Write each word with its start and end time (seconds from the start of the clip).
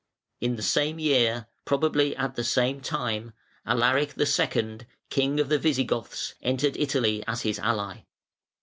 In 0.39 0.55
the 0.55 0.63
same 0.63 0.97
year, 0.97 1.45
probably 1.63 2.15
at 2.15 2.35
the 2.35 2.43
same 2.43 2.81
time, 2.81 3.33
Alaric 3.67 4.15
II., 4.17 4.79
king 5.11 5.39
of 5.39 5.47
the 5.49 5.59
Visigoths, 5.59 6.33
entered 6.41 6.75
Italy 6.75 7.23
as 7.27 7.43
his 7.43 7.59
ally. 7.59 8.05